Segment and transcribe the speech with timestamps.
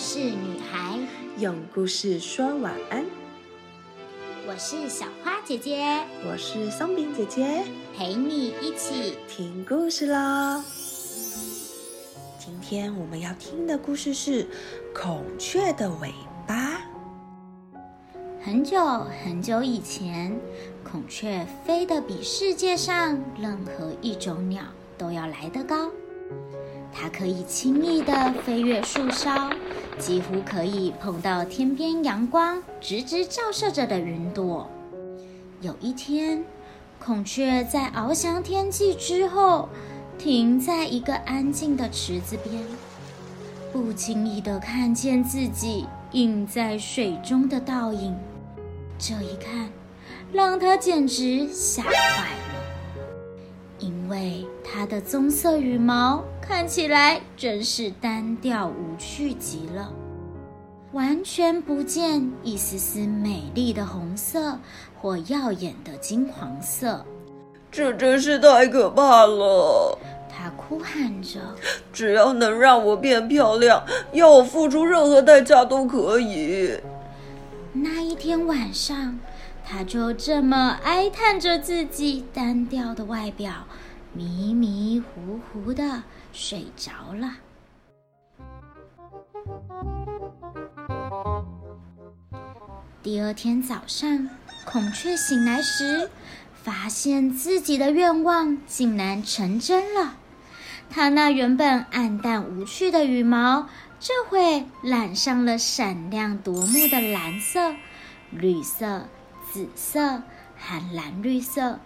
[0.00, 0.98] 事女孩，
[1.36, 3.04] 用故事说晚安。
[4.48, 5.84] 我是小花姐姐，
[6.26, 7.62] 我是松饼姐姐，
[7.94, 10.64] 陪你一起听故事喽。
[12.38, 14.44] 今天我们要听的故事是
[14.94, 16.14] 《孔雀的尾
[16.46, 16.78] 巴》。
[18.42, 18.82] 很久
[19.22, 20.34] 很久以前，
[20.82, 24.62] 孔雀飞得比世界上任何一种鸟
[24.96, 25.90] 都要来得高。
[26.92, 29.50] 它可以轻易地飞越树梢，
[29.98, 34.68] 几乎可以碰到天边阳光直直照射着的云朵。
[35.60, 36.44] 有一天，
[36.98, 39.68] 孔雀在翱翔天际之后，
[40.18, 42.62] 停在一个安静的池子边，
[43.72, 48.14] 不经意地看见自己映在水中的倒影。
[48.98, 49.70] 这一看，
[50.32, 53.04] 让它简直吓坏了，
[53.78, 56.24] 因为它的棕色羽毛。
[56.50, 59.92] 看起来真是单调无趣极了，
[60.90, 64.58] 完全不见一丝丝美丽的红色
[65.00, 67.06] 或耀眼的金黄色。
[67.70, 69.96] 这真是太可怕了！
[70.28, 71.38] 他哭喊着
[71.94, 76.80] ：“只要能让我变漂亮，要我付出任何代价都可以。”
[77.72, 79.20] 那一天晚上，
[79.64, 83.52] 他就这么哀叹着自己单调的外表，
[84.12, 86.02] 迷迷糊糊的。
[86.32, 87.32] 睡着了。
[93.02, 94.28] 第二天早上，
[94.64, 96.08] 孔雀醒来时，
[96.62, 100.14] 发现自己的愿望竟然成真了。
[100.88, 107.74] 它那原本暗淡无趣的羽毛，这会染上了闪亮夺目的蓝色、
[108.30, 109.08] 绿色、
[109.52, 110.22] 紫色
[110.56, 111.80] 和蓝绿色。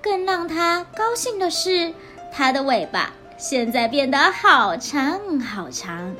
[0.00, 1.94] 更让它高兴的是，
[2.32, 3.12] 它的尾巴。
[3.38, 6.14] 现在变得好长好长，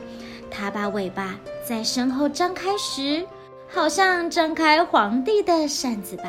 [0.51, 3.25] 它把尾巴在身后张开时，
[3.69, 6.25] 好像张开皇帝的扇子般，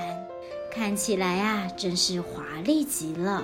[0.72, 3.41] 看起来啊，真是华丽极了。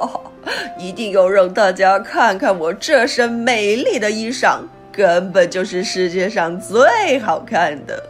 [0.78, 4.58] 一定要让大家看看我这身美丽的衣裳，
[4.92, 8.02] 根本就是世界上最好看的。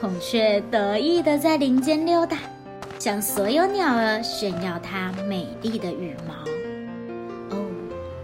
[0.00, 2.38] 孔雀得意地在林间溜达，
[2.98, 6.34] 向所有鸟儿炫耀它美丽的羽毛。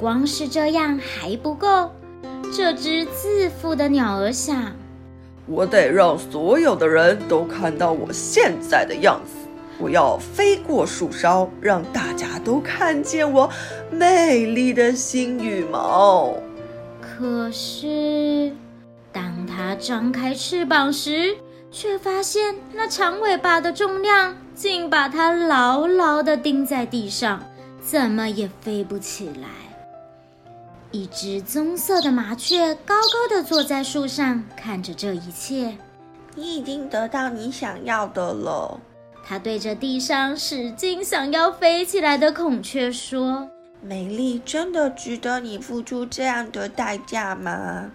[0.01, 1.91] 光是这样还不够，
[2.57, 4.73] 这只自负的鸟儿想
[5.45, 9.47] ：“我得让所有的人都看到我现在的样子。
[9.79, 13.49] 我要飞过树梢，让大家都看见我
[13.91, 16.35] 美丽的新羽毛。”
[17.01, 18.51] 可是，
[19.13, 21.37] 当它张开翅膀时，
[21.71, 27.43] 却发现那长尾巴的重量竟把它牢牢地钉在地上，
[27.83, 29.70] 怎么也飞不起来。
[30.93, 35.79] 一只棕色的麻雀高高的坐在树上，看着这一切。
[36.35, 38.81] 你已经得到你想要的了。
[39.25, 43.49] 它对着地上使劲想要飞起来的孔雀说
[43.81, 47.91] ：“美丽真的值得你付出这样的代价吗？”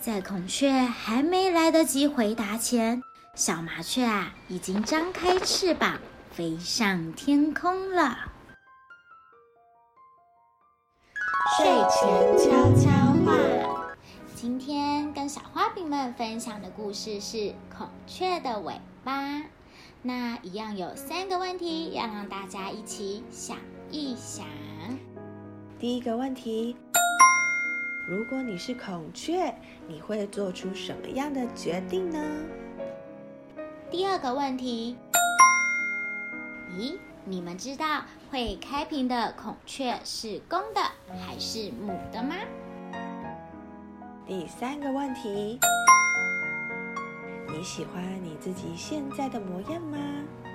[0.00, 3.02] 在孔雀还没来得及回答前，
[3.34, 5.98] 小麻雀啊，已经张开翅膀
[6.30, 8.16] 飞上天空了。
[11.56, 12.90] 睡前悄悄
[13.24, 13.96] 话，
[14.34, 19.42] 今天跟小花饼们分享的故事是孔雀的尾巴。
[20.02, 23.56] 那一样有三个问题，要让大家一起想
[23.90, 24.44] 一想。
[25.78, 26.76] 第一个问题：
[28.06, 29.54] 如果你是孔雀，
[29.86, 32.22] 你会做出什么样的决定呢？
[33.90, 34.96] 第二个问题：
[36.76, 36.98] 咦？
[37.28, 40.80] 你们知道会开屏的孔雀是公的
[41.20, 42.34] 还是母的吗？
[44.26, 45.60] 第三个问题，
[47.52, 49.98] 你喜欢你自己现在的模样吗？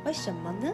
[0.04, 0.74] 为什么呢？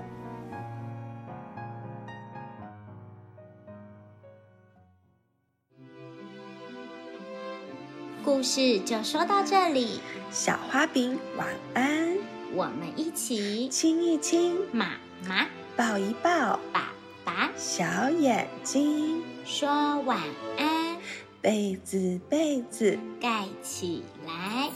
[8.23, 9.99] 故事就说到这里，
[10.31, 12.17] 小花饼晚安，
[12.53, 14.91] 我们一起亲一亲妈
[15.27, 15.45] 妈。
[15.75, 16.91] 抱一抱，爸
[17.23, 20.19] 爸，小眼睛，说晚
[20.57, 20.97] 安，
[21.41, 24.69] 被子被子盖起来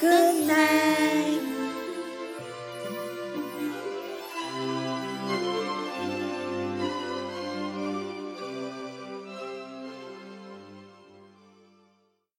[0.00, 1.59] ，Good night。